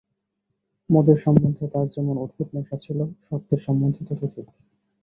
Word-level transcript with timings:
মদের 0.89 1.17
সম্বন্ধে 1.17 1.65
তাঁর 1.73 1.87
যেমন 1.87 2.15
অদ্ভুত 2.17 2.47
নেশা 2.53 2.77
ছিল 2.77 2.99
সত্যের 3.25 3.59
সম্বন্ধে 3.59 4.01
ততোধিক। 4.09 4.47